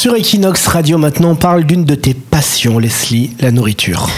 Sur 0.00 0.16
Equinox 0.16 0.66
Radio, 0.68 0.96
maintenant, 0.96 1.34
parle 1.34 1.64
d'une 1.64 1.84
de 1.84 1.94
tes 1.94 2.14
passions, 2.14 2.78
Leslie, 2.78 3.32
la 3.38 3.50
nourriture. 3.50 4.08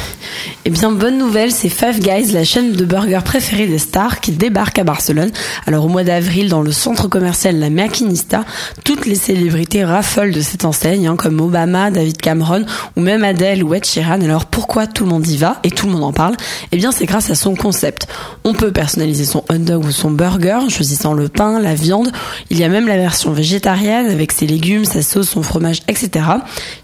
Eh 0.65 0.71
bien, 0.71 0.93
bonne 0.93 1.19
nouvelle, 1.19 1.51
c'est 1.51 1.69
Five 1.69 1.99
Guys, 1.99 2.31
la 2.33 2.45
chaîne 2.45 2.71
de 2.71 2.85
burgers 2.85 3.25
préférée 3.25 3.67
des 3.67 3.79
stars, 3.79 4.21
qui 4.21 4.31
débarque 4.31 4.79
à 4.79 4.85
Barcelone. 4.85 5.33
Alors, 5.67 5.87
au 5.87 5.89
mois 5.89 6.05
d'avril, 6.05 6.49
dans 6.49 6.63
le 6.63 6.71
centre 6.71 7.09
commercial 7.09 7.59
La 7.59 7.69
Maquinista, 7.69 8.45
toutes 8.85 9.05
les 9.05 9.17
célébrités 9.17 9.85
raffolent 9.85 10.31
de 10.31 10.41
cette 10.41 10.65
enseigne, 10.65 11.09
hein, 11.09 11.17
comme 11.17 11.41
Obama, 11.41 11.91
David 11.91 12.17
Cameron, 12.19 12.65
ou 12.95 13.01
même 13.01 13.25
Adele 13.25 13.65
ou 13.65 13.75
Ed 13.75 13.85
Sheeran. 13.85 14.21
Alors, 14.21 14.47
pourquoi 14.47 14.87
tout 14.87 15.03
le 15.03 15.11
monde 15.11 15.27
y 15.27 15.37
va 15.37 15.59
et 15.65 15.73
tout 15.73 15.87
le 15.87 15.95
monde 15.95 16.05
en 16.05 16.13
parle? 16.13 16.37
Eh 16.71 16.77
bien, 16.77 16.93
c'est 16.93 17.07
grâce 17.07 17.29
à 17.29 17.35
son 17.35 17.57
concept. 17.57 18.07
On 18.45 18.55
peut 18.55 18.71
personnaliser 18.71 19.25
son 19.25 19.43
hot 19.51 19.59
dog 19.59 19.85
ou 19.85 19.91
son 19.91 20.13
burger, 20.13 20.61
en 20.63 20.69
choisissant 20.69 21.13
le 21.13 21.29
pain, 21.29 21.59
la 21.59 21.75
viande. 21.75 22.13
Il 22.51 22.61
y 22.61 22.63
a 22.63 22.69
même 22.69 22.87
la 22.87 22.99
version 22.99 23.33
végétarienne, 23.33 24.07
avec 24.07 24.31
ses 24.31 24.47
légumes, 24.47 24.85
sa 24.85 25.03
sauce, 25.03 25.31
son 25.31 25.43
fromage, 25.43 25.81
etc. 25.89 26.25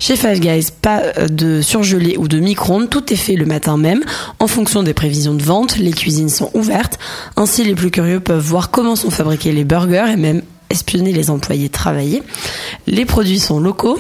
Chez 0.01 0.17
Five 0.17 0.41
Guys, 0.41 0.67
pas 0.83 1.01
euh, 1.17 1.29
de 1.29 1.63
surgelé 1.63 2.17
ou 2.19 2.27
de 2.27 2.41
micro-ondes, 2.41 2.91
tout 2.91 3.13
est 3.13 3.17
fait 3.17 3.37
le 3.37 3.47
matin 3.47 3.68
même. 3.77 4.03
En 4.39 4.47
fonction 4.47 4.83
des 4.83 4.95
prévisions 4.95 5.35
de 5.35 5.43
vente, 5.43 5.77
les 5.77 5.93
cuisines 5.93 6.29
sont 6.29 6.51
ouvertes. 6.55 6.99
Ainsi, 7.37 7.65
les 7.65 7.75
plus 7.75 7.91
curieux 7.91 8.21
peuvent 8.21 8.45
voir 8.45 8.71
comment 8.71 8.97
sont 8.97 9.11
fabriqués 9.11 9.53
les 9.53 9.65
burgers 9.65 10.13
et 10.13 10.17
même 10.17 10.43
espionner 10.71 11.13
les 11.13 11.31
employés 11.31 11.69
travailler. 11.69 12.23
Les 12.87 13.05
produits 13.05 13.41
sont 13.41 13.61
locaux 13.61 13.99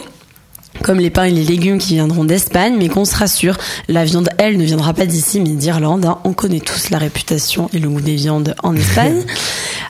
comme 0.83 1.01
les 1.01 1.11
pains 1.11 1.25
et 1.25 1.31
les 1.31 1.45
légumes 1.45 1.79
qui 1.79 1.95
viendront 1.95 2.25
d'Espagne, 2.25 2.77
mais 2.79 2.89
qu'on 2.89 3.05
se 3.05 3.17
rassure, 3.17 3.57
la 3.89 4.05
viande, 4.05 4.29
elle, 4.39 4.57
ne 4.57 4.65
viendra 4.65 4.95
pas 4.95 5.07
d'ici, 5.07 5.41
mais 5.41 5.51
d'Irlande. 5.51 6.05
Hein. 6.05 6.19
On 6.25 6.33
connaît 6.33 6.61
tous 6.61 6.91
la 6.91 6.98
réputation 6.98 7.69
et 7.73 7.79
le 7.79 7.89
goût 7.89 8.01
des 8.01 8.15
viandes 8.15 8.55
en 8.62 8.77
Espagne. 8.77 9.25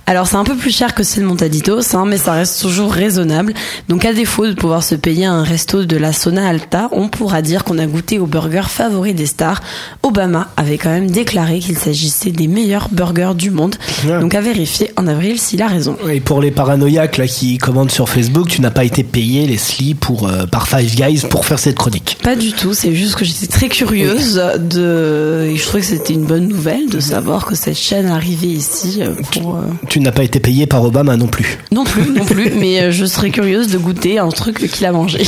Alors 0.09 0.27
c'est 0.27 0.37
un 0.37 0.45
peu 0.45 0.57
plus 0.57 0.75
cher 0.75 0.95
que 0.95 1.03
celle 1.03 1.25
de 1.25 1.29
Montaditos, 1.29 1.95
hein, 1.95 2.07
mais 2.07 2.17
ça 2.17 2.33
reste 2.33 2.63
toujours 2.63 2.91
raisonnable. 2.91 3.53
Donc 3.91 4.07
à 4.07 4.15
défaut 4.15 4.47
de 4.47 4.55
pouvoir 4.55 4.83
se 4.83 4.95
payer 4.95 5.27
un 5.27 5.43
resto 5.43 5.85
de 5.85 5.97
la 5.99 6.15
Sona 6.15 6.49
Alta, 6.49 6.89
on 6.93 7.11
pourra 7.11 7.43
dire 7.43 7.63
qu'on 7.63 7.77
a 7.77 7.85
goûté 7.85 8.19
au 8.19 8.25
burger 8.25 8.63
favori 8.69 9.13
des 9.13 9.27
stars. 9.27 9.61
Obama 10.03 10.49
avait 10.57 10.79
quand 10.79 10.89
même 10.89 11.11
déclaré 11.11 11.59
qu'il 11.59 11.77
s'agissait 11.77 12.31
des 12.31 12.49
meilleurs 12.49 12.89
burgers 12.91 13.35
du 13.37 13.51
monde. 13.51 13.77
Donc 14.07 14.35
à 14.35 14.41
vérifier 14.41 14.93
en 14.97 15.07
avril 15.07 15.39
s'il 15.39 15.61
a 15.61 15.67
raison. 15.67 15.95
Et 16.11 16.21
pour 16.21 16.41
les 16.41 16.53
paranoïaques 16.53 17.19
là 17.19 17.27
qui 17.27 17.59
commandent 17.59 17.91
sur 17.91 18.09
Facebook, 18.09 18.49
tu 18.49 18.63
n'as 18.63 18.71
pas 18.71 18.85
été 18.85 19.05
payé 19.05 19.47
Leslie 19.47 19.95
pour 19.95 20.27
euh, 20.27 20.47
par 20.47 20.69
Five 20.69 20.95
Guys 20.95 21.27
pour 21.29 21.45
faire 21.45 21.59
cette 21.59 21.77
chronique. 21.77 22.17
Pas 22.23 22.35
du 22.35 22.53
tout, 22.53 22.73
c'est 22.73 22.95
juste 22.95 23.17
que 23.17 23.27
j'étais 23.27 23.47
très 23.47 23.69
curieuse 23.69 24.43
de 24.59 25.49
et 25.51 25.57
je 25.57 25.63
trouvais 25.65 25.81
que 25.83 25.87
c'était 25.87 26.15
une 26.15 26.25
bonne 26.25 26.49
nouvelle 26.49 26.89
de 26.89 26.99
savoir 26.99 27.45
que 27.45 27.55
cette 27.55 27.77
chaîne 27.77 28.07
arrivait 28.07 28.47
ici 28.47 29.01
euh, 29.03 29.11
pour 29.33 29.57
euh, 29.57 29.61
Tu 29.91 29.98
tu 29.99 30.05
n'as 30.05 30.13
pas 30.13 30.23
été 30.23 30.39
payé 30.39 30.69
par 30.69 30.85
Obama 30.85 31.17
non 31.17 31.27
plus. 31.27 31.59
Non 31.73 31.83
plus, 31.83 32.09
non 32.13 32.25
plus, 32.25 32.51
mais 32.57 32.83
euh, 32.83 32.91
je 32.93 33.05
serais 33.05 33.31
curieuse 33.31 33.67
de 33.67 33.79
goûter 33.79 34.21
un 34.21 34.29
truc 34.29 34.59
qu'il 34.71 34.87
a 34.87 34.93
mangé. 34.93 35.25